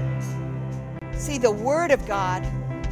[1.14, 2.43] See, the Word of God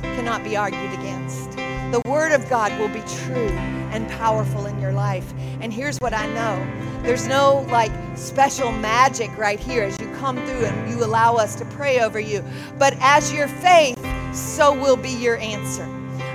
[0.02, 1.52] cannot be argued against.
[1.92, 3.50] The Word of God will be true
[3.92, 5.34] and powerful in your life.
[5.62, 10.38] And here's what I know there's no like special magic right here as you come
[10.46, 12.44] through and you allow us to pray over you.
[12.78, 13.98] But as your faith,
[14.34, 15.84] so will be your answer.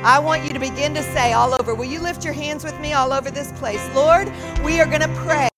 [0.03, 2.79] I want you to begin to say all over, will you lift your hands with
[2.81, 3.83] me all over this place?
[3.95, 4.31] Lord,
[4.65, 5.49] we are going to pray.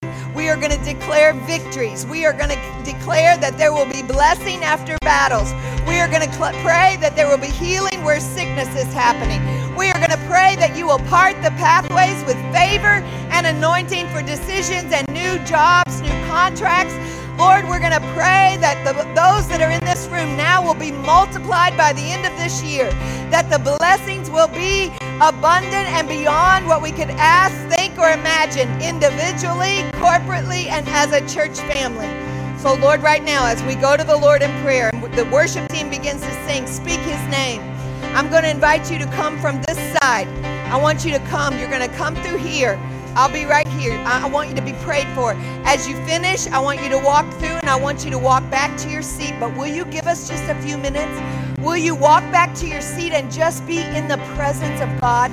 [0.47, 2.07] We are going to declare victories.
[2.07, 5.51] We are going to declare that there will be blessing after battles.
[5.89, 9.43] We are going to cl- pray that there will be healing where sickness is happening.
[9.75, 13.03] We are going to pray that you will part the pathways with favor
[13.35, 16.95] and anointing for decisions and new jobs, new contracts.
[17.37, 20.79] Lord, we're going to pray that the, those that are in this room now will
[20.79, 22.89] be multiplied by the end of this year,
[23.35, 27.67] that the blessings will be abundant and beyond what we could ask,
[27.99, 32.09] or imagine individually, corporately, and as a church family.
[32.59, 35.69] So, Lord, right now, as we go to the Lord in prayer and the worship
[35.69, 37.63] team begins to sing, speak his name.
[38.17, 40.27] I'm going to invite you to come from this side.
[40.73, 41.59] I want you to come.
[41.59, 42.79] You're going to come through here.
[43.15, 43.95] I'll be right here.
[44.07, 45.35] I want you to be prayed for.
[45.65, 48.49] As you finish, I want you to walk through and I want you to walk
[48.51, 49.35] back to your seat.
[49.41, 51.19] But will you give us just a few minutes?
[51.61, 55.33] Will you walk back to your seat and just be in the presence of God?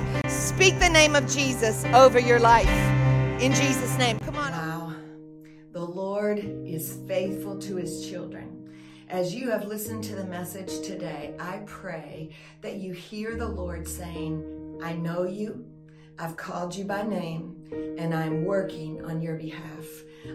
[0.54, 2.68] Speak the name of Jesus over your life.
[3.42, 4.20] In Jesus' name.
[4.20, 4.52] Come on.
[4.52, 4.94] Wow.
[5.72, 8.72] The Lord is faithful to his children.
[9.08, 12.30] As you have listened to the message today, I pray
[12.60, 15.66] that you hear the Lord saying, I know you,
[16.20, 17.56] I've called you by name,
[17.98, 19.84] and I'm working on your behalf.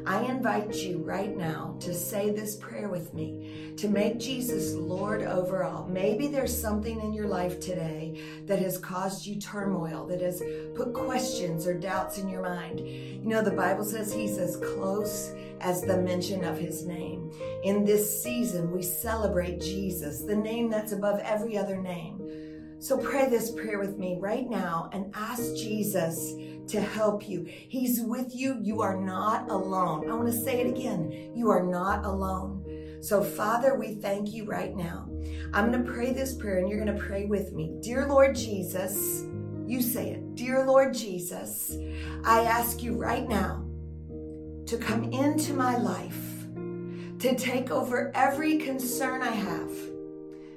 [0.06, 5.22] I invite you right now to say this prayer with me, to make Jesus Lord
[5.24, 5.88] over all.
[5.88, 10.42] Maybe there's something in your life today that has caused you turmoil, that has
[10.76, 12.80] put questions or doubts in your mind.
[12.80, 17.32] You know, the Bible says He's as close as the mention of His name.
[17.64, 22.49] In this season, we celebrate Jesus, the name that's above every other name.
[22.80, 26.34] So pray this prayer with me right now and ask Jesus
[26.72, 27.46] to help you.
[27.46, 28.58] He's with you.
[28.62, 30.10] You are not alone.
[30.10, 31.34] I want to say it again.
[31.36, 33.00] You are not alone.
[33.02, 35.10] So, Father, we thank you right now.
[35.54, 37.76] I'm going to pray this prayer and you're going to pray with me.
[37.82, 39.26] Dear Lord Jesus,
[39.66, 40.36] you say it.
[40.36, 41.76] Dear Lord Jesus,
[42.24, 43.66] I ask you right now
[44.68, 46.46] to come into my life,
[47.20, 49.72] to take over every concern I have.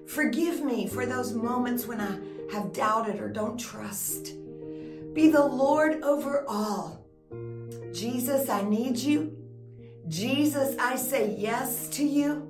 [0.09, 2.19] Forgive me for those moments when I
[2.53, 4.35] have doubted or don't trust.
[5.15, 7.07] Be the Lord over all.
[7.93, 9.37] Jesus, I need you.
[10.09, 12.49] Jesus, I say yes to you.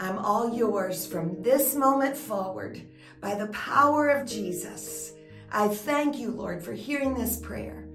[0.00, 2.80] I'm all yours from this moment forward
[3.20, 5.12] by the power of Jesus.
[5.50, 7.88] I thank you, Lord, for hearing this prayer.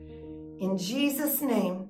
[0.59, 1.89] In Jesus' name,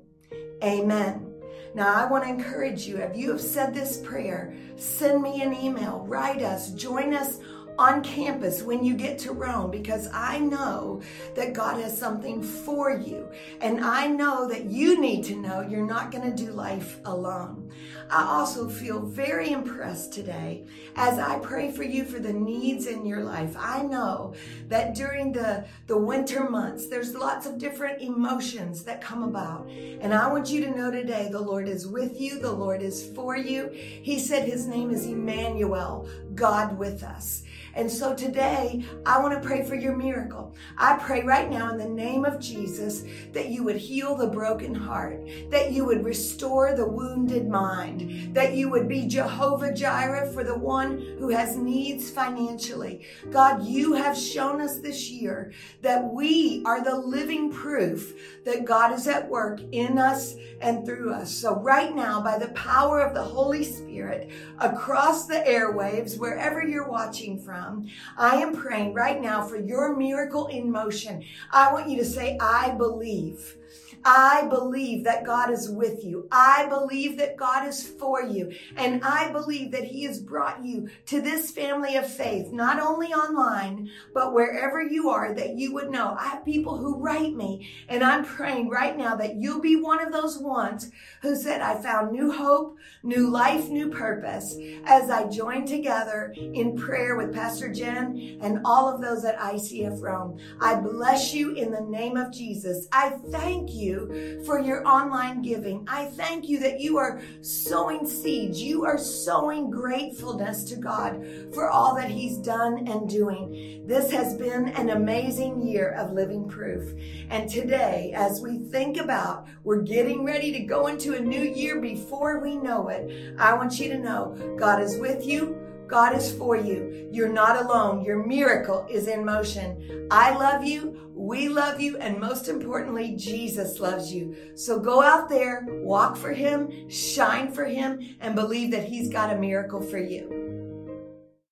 [0.63, 1.32] amen.
[1.75, 5.55] Now, I want to encourage you if you have said this prayer, send me an
[5.55, 7.39] email, write us, join us
[7.77, 11.01] on campus when you get to Rome because I know
[11.35, 13.29] that God has something for you.
[13.61, 17.71] And I know that you need to know you're not going to do life alone.
[18.09, 20.65] I also feel very impressed today
[20.95, 23.55] as I pray for you for the needs in your life.
[23.57, 24.35] I know
[24.67, 29.67] that during the, the winter months, there's lots of different emotions that come about.
[29.69, 33.07] And I want you to know today the Lord is with you, the Lord is
[33.15, 33.69] for you.
[33.69, 37.42] He said his name is Emmanuel, God with us.
[37.75, 40.53] And so today, I want to pray for your miracle.
[40.77, 44.75] I pray right now in the name of Jesus that you would heal the broken
[44.75, 45.19] heart,
[45.49, 50.57] that you would restore the wounded mind, that you would be Jehovah Jireh for the
[50.57, 53.07] one who has needs financially.
[53.31, 55.51] God, you have shown us this year
[55.81, 58.13] that we are the living proof
[58.45, 61.31] that God is at work in us and through us.
[61.31, 66.87] So right now, by the power of the Holy Spirit, across the airwaves, wherever you're
[66.87, 67.89] watching from, Rome.
[68.17, 71.23] I am praying right now for your miracle in motion.
[71.51, 73.57] I want you to say, I believe.
[74.05, 76.27] I believe that God is with you.
[76.31, 78.51] I believe that God is for you.
[78.75, 83.13] And I believe that He has brought you to this family of faith, not only
[83.13, 86.17] online, but wherever you are, that you would know.
[86.19, 90.05] I have people who write me, and I'm praying right now that you'll be one
[90.05, 90.91] of those ones
[91.21, 96.75] who said, I found new hope, new life, new purpose as I join together in
[96.77, 100.39] prayer with Pastor Jen and all of those at ICF Rome.
[100.61, 102.87] I bless you in the name of Jesus.
[102.91, 105.85] I thank you for your online giving.
[105.87, 108.61] I thank you that you are sowing seeds.
[108.61, 113.85] You are sowing gratefulness to God for all that He's done and doing.
[113.85, 116.93] This has been an amazing year of living proof.
[117.29, 121.79] And today, as we think about we're getting ready to go into a new year
[121.79, 125.62] before we know it, I want you to know God is with you.
[125.93, 127.07] God is for you.
[127.11, 128.03] You're not alone.
[128.03, 130.07] Your miracle is in motion.
[130.09, 131.11] I love you.
[131.13, 131.97] We love you.
[131.97, 134.35] And most importantly, Jesus loves you.
[134.55, 139.31] So go out there, walk for Him, shine for Him, and believe that He's got
[139.31, 140.52] a miracle for you.